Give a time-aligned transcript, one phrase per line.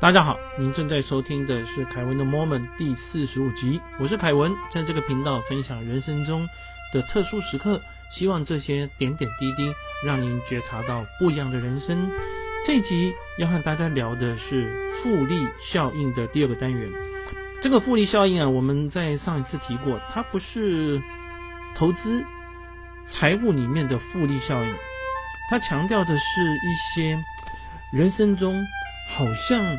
[0.00, 6.48] 大家好，您正在收听的是凯文的 Moment 第四十五集，我是凯文，在这个频道分享人生中
[6.94, 9.70] 的特殊时刻，希望这些点点滴滴
[10.06, 12.10] 让您觉察到不一样的人生。
[12.66, 16.90] 这集要和大家聊的是复利效应的第二个单元。
[17.60, 20.98] 这个复利效应啊，我们在上一次提过，它不是
[21.76, 22.24] 投资
[23.10, 24.74] 财务里面的复利效应，
[25.50, 27.22] 它强调的是一些
[27.92, 28.64] 人生中
[29.14, 29.76] 好像。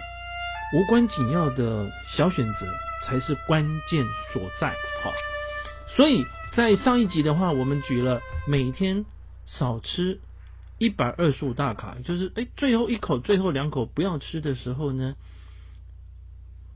[0.73, 2.65] 无关紧要的小选择
[3.05, 4.73] 才是关键所在。
[5.03, 5.11] 好，
[5.95, 9.05] 所以在上一集的话，我们举了每天
[9.45, 10.19] 少吃
[10.77, 15.15] 一百二十五大卡，就是哎最后一口、最后两口不要吃的时候呢，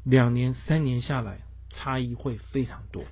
[0.03, 3.03] 两年、三年下来差异会非常多。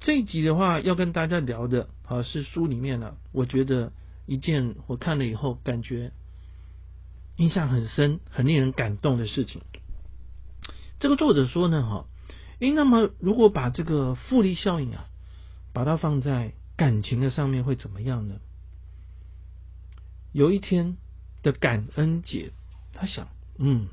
[0.00, 3.92] 这一集的话要跟大家聊的啊是书里面呢，我觉得
[4.26, 6.12] 一件我看了以后感觉。
[7.38, 9.62] 印象很深、很令人感动的事情。
[10.98, 12.06] 这个作者说呢，哈，
[12.58, 15.06] 诶，那么如果把这个复利效应啊，
[15.72, 18.40] 把它放在感情的上面会怎么样呢？
[20.32, 20.96] 有一天
[21.44, 22.50] 的感恩节，
[22.92, 23.86] 他想，嗯，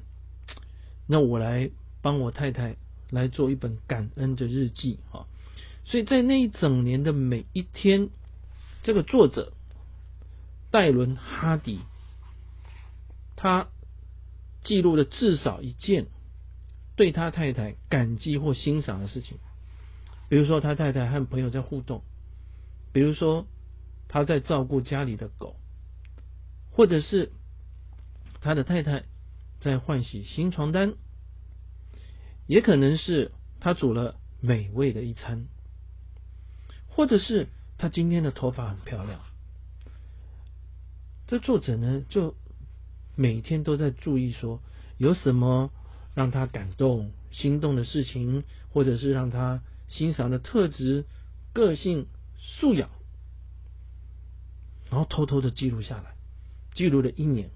[1.06, 1.70] 那我来
[2.02, 2.78] 帮我太太
[3.12, 5.28] 来做一本感恩的日记，哈。
[5.86, 8.10] 所以在那一整年的每一天，
[8.82, 9.54] 这个作者
[10.72, 11.82] 戴伦哈迪。
[13.36, 13.68] 他
[14.64, 16.08] 记录了至少一件
[16.96, 19.38] 对他太太感激或欣赏的事情，
[20.30, 22.02] 比如说他太太和朋友在互动，
[22.94, 23.46] 比如说
[24.08, 25.58] 他在照顾家里的狗，
[26.72, 27.32] 或者是
[28.40, 29.04] 他的太太
[29.60, 30.94] 在换洗新床单，
[32.48, 35.46] 也可能是他煮了美味的一餐，
[36.88, 39.20] 或者是他今天的头发很漂亮。
[41.28, 42.34] 这作者呢就。
[43.16, 44.62] 每天都在注意说
[44.98, 45.72] 有什么
[46.14, 51.06] 让他感动、心动的事情，或者是让他欣赏的特质、
[51.54, 52.90] 个性、素养，
[54.90, 56.16] 然后偷偷的记录下来，
[56.74, 57.50] 记录了一年。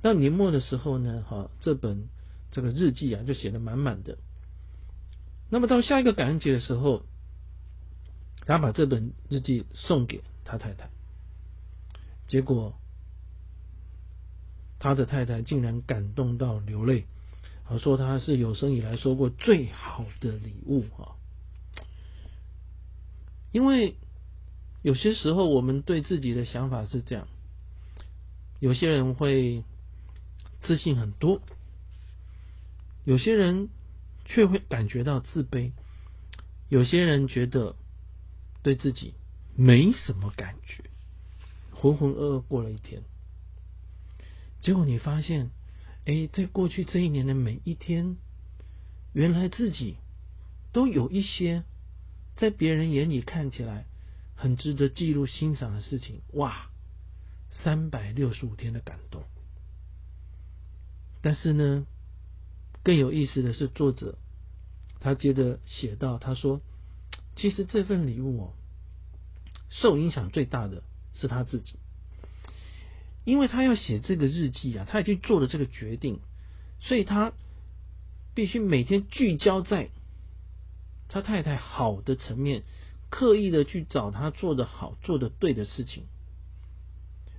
[0.00, 2.08] 到年末的时候呢，哈，这本
[2.50, 4.18] 这个日记啊就写的满满的。
[5.50, 7.04] 那么到下一个感恩节的时候，
[8.46, 10.90] 他把这本日记送给他太太，
[12.26, 12.74] 结果。
[14.82, 17.04] 他的太太竟然感动到流泪，
[17.68, 21.14] 啊，说他是有生以来收过最好的礼物啊！
[23.52, 23.94] 因为
[24.82, 27.28] 有些时候我们对自己的想法是这样，
[28.58, 29.62] 有些人会
[30.62, 31.40] 自信很多，
[33.04, 33.68] 有些人
[34.24, 35.70] 却会感觉到自卑，
[36.68, 37.76] 有些人觉得
[38.64, 39.14] 对自己
[39.54, 40.82] 没什么感觉，
[41.70, 43.04] 浑浑噩噩过了一天。
[44.62, 45.50] 结果你发现，
[46.06, 48.16] 哎，在过去这一年的每一天，
[49.12, 49.96] 原来自己
[50.72, 51.64] 都有一些
[52.36, 53.86] 在别人眼里看起来
[54.36, 56.22] 很值得记录欣赏的事情。
[56.32, 56.70] 哇，
[57.50, 59.24] 三百六十五天的感动。
[61.22, 61.84] 但是呢，
[62.84, 64.16] 更有意思的是，作者
[65.00, 66.60] 他接着写到，他说，
[67.34, 68.54] 其实这份礼物哦，
[69.70, 70.84] 受影响最大的
[71.14, 71.74] 是他自己。
[73.24, 76.20] 因为他要写这个日记啊，他已经做了这个决定，
[76.80, 77.32] 所以他
[78.34, 79.90] 必须每天聚焦在
[81.08, 82.64] 他太太好的层面，
[83.10, 86.06] 刻意的去找他做的好、做的对的事情。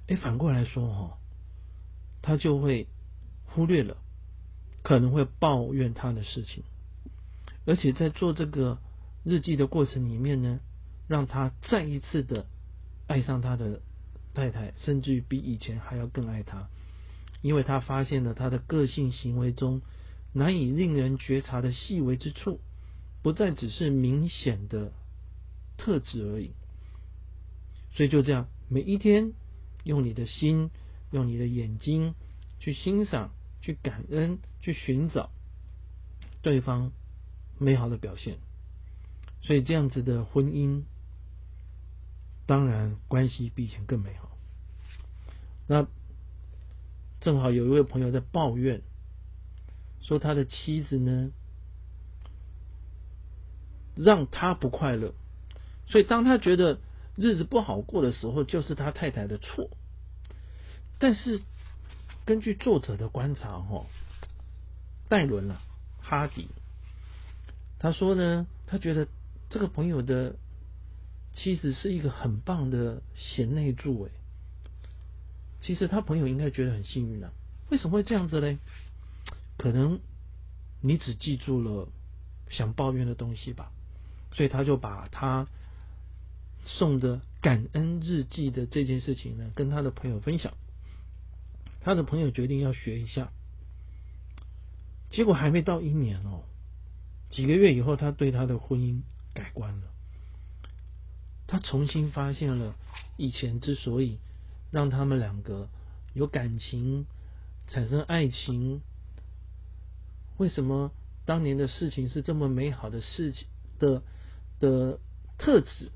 [0.07, 1.17] 哎，反过来说哈，
[2.21, 2.87] 他就会
[3.45, 3.97] 忽略了
[4.83, 6.63] 可能会抱怨他的事情，
[7.65, 8.79] 而且在做这个
[9.25, 10.59] 日记的过程里面呢，
[11.09, 12.45] 让他再一次的
[13.07, 13.81] 爱上他的。
[14.33, 16.67] 太太甚至于比以前还要更爱他，
[17.41, 19.81] 因为他发现了他的个性行为中
[20.31, 22.59] 难以令人觉察的细微之处，
[23.21, 24.91] 不再只是明显的
[25.77, 26.51] 特质而已。
[27.95, 29.33] 所以就这样，每一天
[29.83, 30.71] 用你的心，
[31.11, 32.15] 用你的眼睛
[32.59, 35.29] 去欣赏、去感恩、去寻找
[36.41, 36.91] 对方
[37.59, 38.37] 美好的表现。
[39.41, 40.83] 所以这样子的婚姻。
[42.45, 44.29] 当然，关系比以前更美好。
[45.65, 45.87] 那
[47.21, 48.81] 正好有一位朋友在抱怨，
[50.01, 51.31] 说他的妻子呢，
[53.95, 55.13] 让他不快乐，
[55.87, 56.79] 所以当他觉得
[57.15, 59.69] 日子不好过的时候，就是他太太的错。
[60.99, 61.41] 但是
[62.25, 63.85] 根据作者的观察，哈，
[65.07, 65.61] 戴伦啊，
[66.01, 66.49] 哈迪，
[67.79, 69.07] 他说呢，他觉得
[69.49, 70.35] 这个朋友的。
[71.33, 74.11] 妻子是一个很棒的贤内助，哎，
[75.61, 77.31] 其实他朋友应该觉得很幸运啊。
[77.69, 78.59] 为什么会这样子嘞？
[79.57, 79.99] 可能
[80.81, 81.89] 你只记住了
[82.49, 83.71] 想抱怨的东西吧，
[84.31, 85.47] 所以他就把他
[86.65, 90.53] 送的感恩日记的这件事情呢，跟他的朋友分享。
[91.81, 93.31] 他的朋友决定要学一下，
[95.09, 96.43] 结果还没到一年哦，
[97.29, 99.01] 几个月以后，他对他的婚姻
[99.33, 99.92] 改观了。
[101.53, 102.73] 他重新发现了
[103.15, 104.17] 以前之所以
[104.71, 105.69] 让他们两个
[106.15, 107.05] 有感情、
[107.67, 108.81] 产生爱情，
[110.37, 110.91] 为什么
[111.25, 113.45] 当年的事情是这么美好的事情
[113.77, 114.01] 的
[114.59, 114.97] 的
[115.37, 115.91] 特质？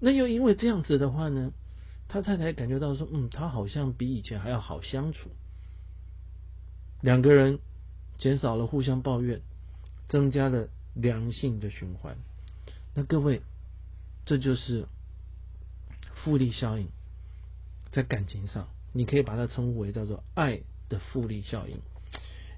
[0.00, 1.52] 那又因为这样子的话呢？
[2.08, 5.28] 他太太感觉到说：“嗯，他好像比以前还要好相处。”
[7.02, 7.58] 两个人
[8.16, 9.42] 减少了互相抱怨，
[10.08, 12.16] 增加了良性的循环。
[12.94, 13.42] 那各位，
[14.24, 14.86] 这就是
[16.14, 16.88] 复利效应，
[17.92, 21.80] 在感情上，你可以把它称呼为叫做爱的复利效应。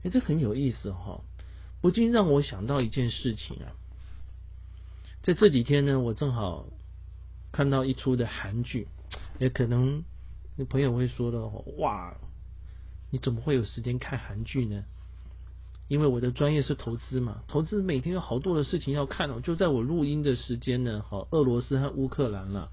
[0.03, 1.23] 哎，这很有意思哈，
[1.81, 3.73] 不禁让我想到一件事情啊。
[5.23, 6.67] 在这几天呢，我正好
[7.53, 8.89] 看到一出的韩剧。
[9.39, 10.03] 也可能，
[10.57, 11.47] 你朋友会说的
[11.79, 12.17] 哇，
[13.11, 14.85] 你怎么会有时间看韩剧呢？
[15.89, 19.41] 因为我的专业是投资嘛，投资每天有好多的事情要看哦。
[19.41, 22.71] 就在我录音的时间呢，好，俄罗斯和乌克兰了，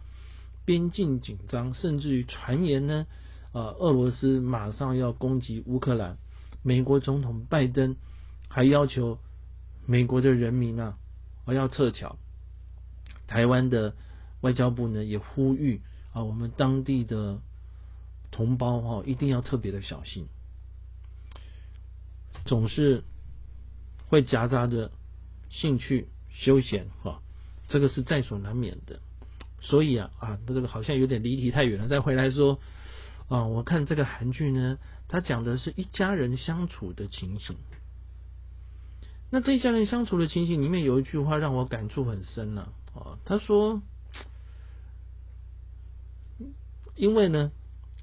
[0.65, 3.05] 边境紧张，甚至于传言呢，
[3.51, 6.17] 呃，俄罗斯马上要攻击乌克兰，
[6.63, 7.95] 美国总统拜登
[8.49, 9.19] 还要求
[9.85, 10.97] 美国的人民啊，
[11.45, 12.17] 我要撤侨，
[13.27, 13.93] 台湾的
[14.41, 15.81] 外交部呢也呼吁。
[16.13, 17.39] 啊，我们当地的
[18.29, 20.27] 同胞哈，一定要特别的小心，
[22.45, 23.03] 总是
[24.07, 24.91] 会夹杂着
[25.49, 27.21] 兴趣休闲哈，
[27.67, 28.99] 这个是在所难免的。
[29.61, 31.87] 所以啊啊，这个好像有点离题太远了。
[31.87, 32.59] 再回来说
[33.27, 37.55] 啊，我看这个韩剧呢，它讲的是一家人相处的情形。
[39.29, 43.81] 那这一家人相处的情形里面有一句话让我感触很深呢啊，他说。
[46.95, 47.51] 因为呢，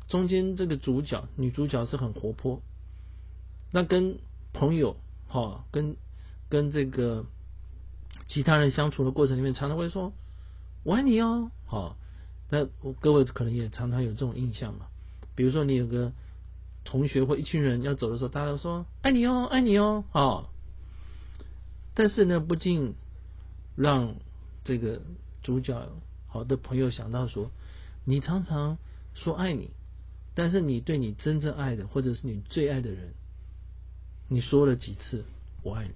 [0.08, 2.60] 中间这个主角女主角是很活泼，
[3.70, 4.18] 那跟
[4.52, 4.96] 朋友
[5.28, 5.96] 哈，跟
[6.48, 7.26] 跟这个
[8.26, 10.12] 其他人相处的过程里面，常常会说
[10.84, 11.96] “我爱你哦”，好，
[12.50, 12.66] 那
[13.00, 14.86] 各位可能也常常有这种印象嘛。
[15.34, 16.12] 比如说你有个
[16.84, 20.50] 同学或一群人要走的时候，大家都说“爱你哦，爱你哦”，好，
[21.94, 22.94] 但是呢，不禁
[23.76, 24.14] 让
[24.64, 25.02] 这个
[25.42, 25.88] 主角
[26.26, 27.50] 好的朋友想到说。
[28.06, 28.78] 你常常
[29.14, 29.70] 说爱你，
[30.34, 33.12] 但是你对你真正爱的，或者是你最爱的人，
[34.32, 35.24] 你说了几次
[35.64, 35.94] 我爱你？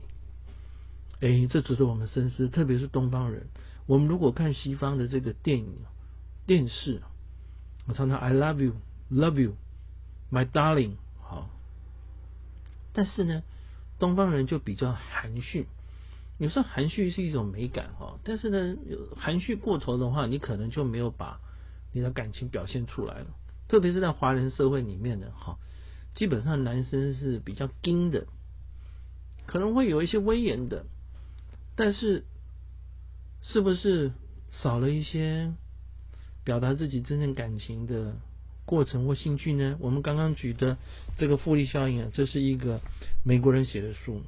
[1.20, 2.48] 哎，这值得我们深思。
[2.48, 3.46] 特别是东方人，
[3.86, 5.76] 我们如果看西方的这个电影、
[6.44, 7.00] 电视，
[7.86, 8.74] 我常常 I love you,
[9.08, 9.54] love you,
[10.32, 10.96] my darling。
[11.22, 11.48] 好，
[12.92, 13.44] 但是呢，
[14.00, 15.68] 东方人就比较含蓄。
[16.38, 18.76] 有时候含蓄是一种美感哈，但是呢，
[19.16, 21.40] 含蓄过头的话，你可能就没有把。
[21.96, 23.26] 你的感情表现出来了，
[23.68, 25.58] 特别是在华人社会里面的哈，
[26.14, 28.26] 基本上男生是比较硬的，
[29.46, 30.86] 可能会有一些威严的，
[31.76, 32.24] 但是
[33.42, 34.12] 是不是
[34.50, 35.52] 少了一些
[36.44, 38.16] 表达自己真正感情的
[38.64, 39.76] 过程或兴趣呢？
[39.80, 40.78] 我们刚刚举的
[41.16, 42.80] 这个复利效应啊，这是一个
[43.24, 44.22] 美国人写的书，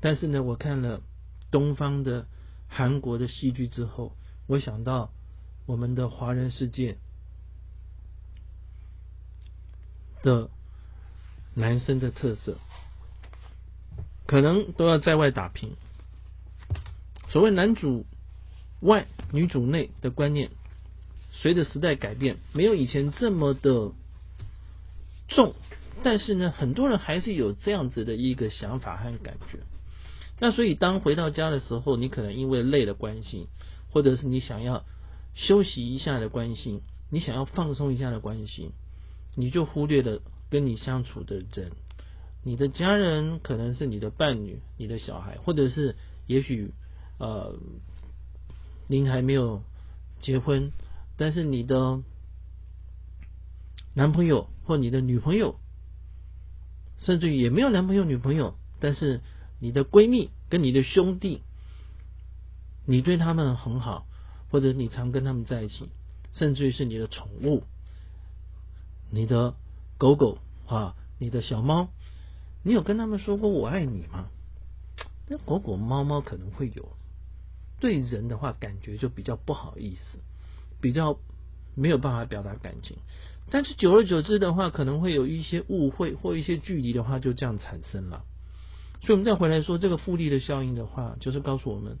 [0.00, 1.02] 但是呢，我看了
[1.50, 2.26] 东方的
[2.68, 5.10] 韩国的戏剧之后，我想到。
[5.66, 6.96] 我们的华人世界
[10.24, 10.50] 的
[11.54, 12.58] 男生的特色，
[14.26, 15.72] 可能都要在外打拼。
[17.28, 18.06] 所谓男主
[18.80, 20.50] 外女主内的观念，
[21.32, 23.92] 随着时代改变，没有以前这么的
[25.28, 25.54] 重，
[26.02, 29.60] 但是呢，很多人还是有这样子的一个想法和感觉。
[30.38, 33.48] 那所以，当回到家的时候，你可能因为累的关系，
[33.90, 34.84] 或者是你想要。
[35.32, 38.72] 休息一下的关系，你想要放松一下的关系，
[39.36, 41.72] 你就忽略了跟你相处的人，
[42.42, 46.72] 你的家人可能是你的伴侣、你的小孩，或者是也许
[47.18, 47.58] 呃，
[48.88, 49.62] 您还没有
[50.20, 50.72] 结婚，
[51.16, 52.02] 但是你的
[53.94, 55.58] 男朋友或你的女朋友，
[56.98, 59.20] 甚至于也没有男朋友女朋友，但是
[59.58, 61.42] 你的闺蜜跟你的兄弟，
[62.84, 64.06] 你对他们很好。
[64.52, 65.88] 或者你常跟他们在一起，
[66.32, 67.62] 甚至于是你的宠物，
[69.08, 69.54] 你的
[70.00, 71.90] 狗狗啊，你的小猫，
[72.62, 74.30] 你有跟他们说过我爱你吗？
[75.28, 76.88] 那狗狗、猫猫可能会有，
[77.80, 80.18] 对人的话感觉就比较不好意思，
[80.80, 81.18] 比较
[81.74, 82.96] 没有办法表达感情。
[83.50, 88.24] 但是久而久之的话，可能会有一些误会或一些距离的话，就这样产生了。
[89.02, 91.98] 所以，我们再回来说这个复利的效应的话，就是告诉我们，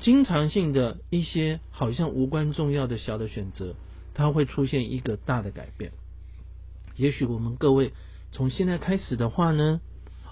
[0.00, 3.76] 经常性的一些好像无关重要的小的选择，
[4.12, 5.92] 它会出现一个大的改变。
[7.02, 7.94] 也许我们各位
[8.30, 9.80] 从现在开始的话呢，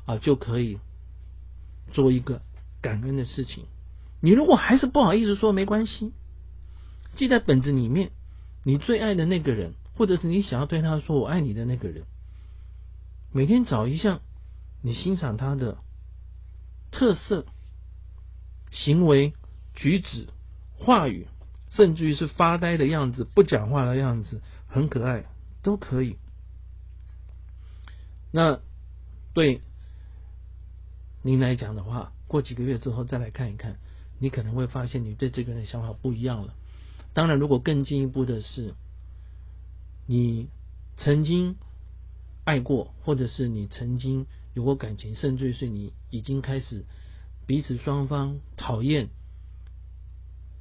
[0.07, 0.79] 啊，就可以
[1.91, 2.43] 做一个
[2.81, 3.65] 感恩的事情。
[4.21, 6.13] 你如果还是不好意思说，没关系，
[7.17, 8.13] 记在本子里面。
[8.63, 12.05] 你最爱的那个人，或者是你想要对他说“我爱你”的那个人，
[13.33, 14.21] 每天找一项
[14.83, 15.79] 你欣赏他的
[16.93, 17.47] 特色、
[18.71, 19.33] 行为、
[19.75, 20.29] 举止、
[20.77, 21.27] 话语，
[21.71, 25.25] 甚至于是发呆的样子、不讲话的样子，很可爱，
[25.63, 26.17] 都可以。
[28.31, 28.61] 那
[29.35, 29.61] 对
[31.23, 33.79] 您来讲的话，过几个月之后再来看一看，
[34.19, 36.55] 你可能会发现你对这个人的想法不一样了。
[37.13, 38.75] 当然，如果更进一步的是，
[40.07, 40.49] 你
[40.97, 41.57] 曾经
[42.45, 46.85] 爱过，或者是你曾经有过感情，甚至是你已经开始
[47.47, 49.09] 彼此双方讨厌、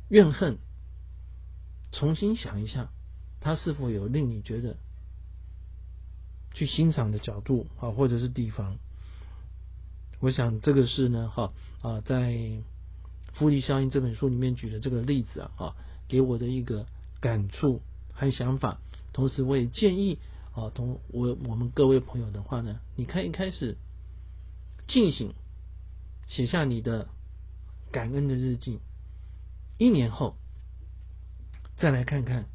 [0.10, 0.58] 怨恨，
[1.92, 2.92] 重新想一下，
[3.40, 4.78] 他是否有令你觉得
[6.54, 8.78] 去欣赏的角度啊，或者是地方？
[10.20, 12.32] 我想这个是呢，哈啊，在
[13.34, 15.76] 《复利效应》这本书里面举的这个例子啊，啊。
[16.10, 16.88] 给我的一个
[17.22, 18.80] 感触和想法，
[19.14, 20.18] 同时我也建议
[20.56, 23.78] 啊，同我我们各位朋友的话呢，你可以开始
[24.88, 25.36] 进行
[26.28, 27.10] 写下你的
[27.92, 28.80] 感恩的日记，
[29.78, 30.36] 一年后
[31.78, 32.48] 再来看看，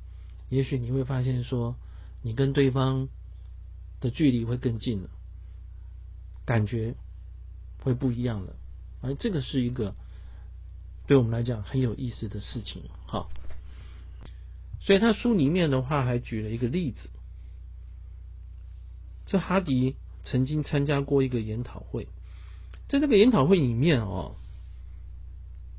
[0.48, 1.76] 也许你会发现说，
[2.20, 3.08] 你跟对方
[4.04, 5.08] 的距离会更近了，
[6.44, 6.94] 感觉
[7.80, 8.54] 会不一样了，
[9.00, 9.96] 而这个是一个
[11.06, 13.30] 对我们来讲很有意思的事情，好。
[14.82, 17.08] 所以他书里面的话还举了一个例子，
[19.24, 22.06] 这哈迪曾经参加过一个研讨会，
[22.90, 24.36] 在这个研讨会里面哦，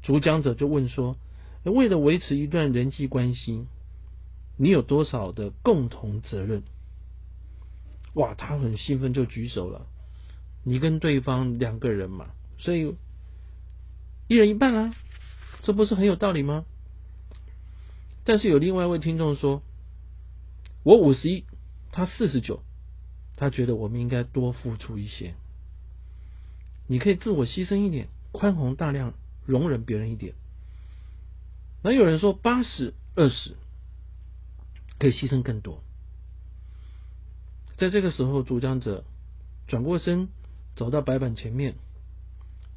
[0.01, 1.15] 主讲者就问说：
[1.63, 3.67] 为了维持一段人际关系，
[4.58, 6.63] 你有多少的共同责任？
[8.15, 9.88] 哇，他很兴奋就举手了。
[10.63, 12.95] 你跟对方两个人嘛，所以
[14.27, 14.95] 一人一半啊，
[15.62, 16.65] 这不是很有道理吗？
[18.24, 19.62] 但是有另外一位听众说
[20.81, 21.45] ：“我五十一，
[21.91, 22.63] 他四十九，
[23.38, 25.36] 他觉得我们应该多付出一些。
[26.88, 29.13] 你可以自我牺牲一点，宽宏大量，
[29.45, 30.34] 容忍别人一点。
[31.84, 33.55] 那有人说八十二十，
[34.98, 35.84] 可以牺牲更多。
[37.77, 39.03] 在这个时候，主讲者
[39.67, 40.29] 转过身，
[40.75, 41.75] 走到白板前面，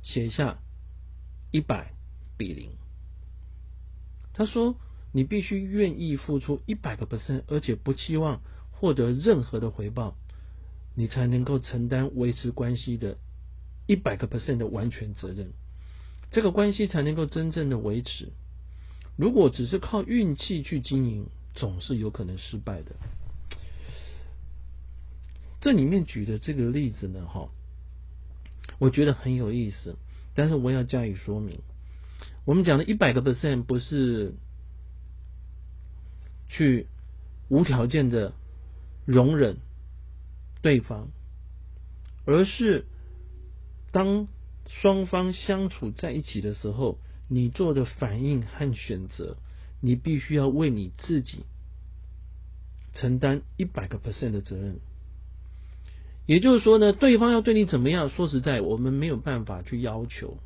[0.02, 0.58] 写下
[1.50, 1.92] 一百
[2.36, 2.70] 比零。
[4.32, 4.76] 他说。”
[5.10, 10.14] 你必须愿意付出一百个 percent，而且不期望获得任何的回报，
[10.94, 13.16] 你才能够承担维持关系的
[13.86, 15.52] 一百个 percent 的完全责任，
[16.30, 18.28] 这个关系才能够真正的维持。
[19.16, 22.94] 如果只是靠运气去经营，总是有可能失败的。
[25.60, 27.48] 这里面举的这个例子呢，哈，
[28.78, 29.96] 我觉得很有意思，
[30.34, 31.60] 但是我要加以说明。
[32.44, 34.34] 我们讲的一百个 percent 不是。
[36.50, 36.86] 去
[37.50, 38.32] 无条件的
[39.04, 39.58] 容忍
[40.62, 41.08] 对方，
[42.24, 42.86] 而是
[43.92, 44.28] 当
[44.64, 46.98] 双方相处在一起的时候，
[47.28, 49.36] 你做的反应和选择，
[49.82, 51.44] 你必须要为你自己
[52.94, 54.78] 承担一百个 percent 的责任。
[56.28, 58.10] 也就是说呢，对方要对你怎么样？
[58.10, 60.36] 说实在，我们没有办法去要求。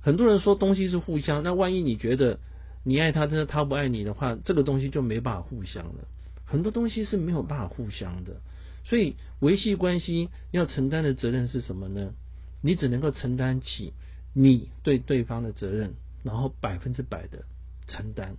[0.00, 2.40] 很多人说东西是互相，那万一你觉得？
[2.82, 6.08] 你爱他，真的他不爱你的话，这个东西就没办法互相了。
[6.46, 8.40] 很多东西是没有办法互相的，
[8.84, 12.14] 所以维系关系要承担的责任是什么呢？
[12.62, 13.92] 你只能够承担起
[14.32, 17.44] 你对对方的责任，然后百分之百的
[17.86, 18.36] 承担。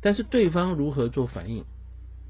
[0.00, 1.64] 但是对方如何做反应，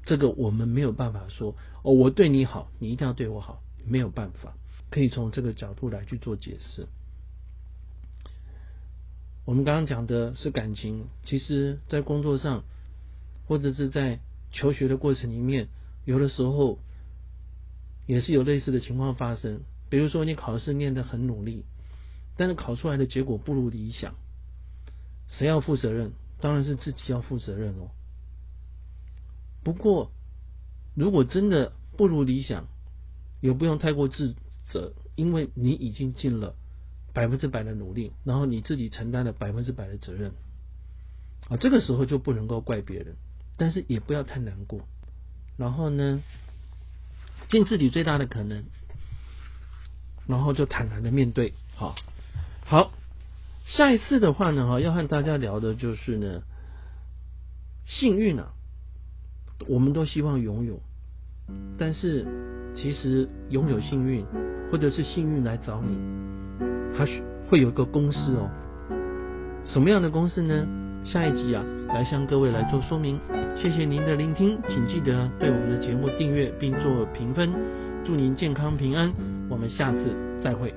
[0.03, 1.55] 这个我们没有办法说。
[1.83, 4.55] 哦，我对你好，你一定要对我好，没有办法，
[4.89, 6.87] 可以从这个角度来去做解释。
[9.45, 12.63] 我们刚刚讲的是感情，其实，在工作上，
[13.47, 14.19] 或者是在
[14.51, 15.67] 求学的过程里面，
[16.05, 16.77] 有的时候
[18.05, 19.61] 也是有类似的情况发生。
[19.89, 21.65] 比如说，你考试念得很努力，
[22.37, 24.13] 但是考出来的结果不如理想，
[25.27, 26.11] 谁要负责任？
[26.39, 27.89] 当然是自己要负责任哦。
[29.63, 30.11] 不过，
[30.95, 32.67] 如果真的不如理想，
[33.41, 34.35] 也不用太过自
[34.69, 36.55] 责，因为你已经尽了。
[37.13, 40.31] 百分之百的努力，然后你自己承担了百分之百的责任，
[41.49, 43.17] 啊，这个时候就不能够怪别人，
[43.57, 44.87] 但是也不要太难过。
[45.57, 46.21] 然后呢，
[47.49, 48.63] 尽自己最大的可能，
[50.25, 51.53] 然后就坦然的面对。
[51.75, 51.95] 好，
[52.63, 52.93] 好，
[53.65, 56.43] 下一次的话呢，哈，要和大家聊的就是呢，
[57.87, 58.53] 幸运啊，
[59.67, 60.79] 我们都希望拥有，
[61.77, 62.25] 但是
[62.73, 64.25] 其实拥有幸运，
[64.71, 65.97] 或者是幸运来找你，
[66.97, 67.05] 它
[67.49, 68.49] 会有一个公式哦。
[69.63, 70.67] 什么样的公式呢？
[71.03, 73.19] 下一集啊，来向各位来做说明。
[73.57, 77.51] 谢谢您的聆听，请记得对我们的节目订阅并做评分。
[78.03, 79.11] 祝您健康平安，
[79.49, 80.73] 我们下次再会。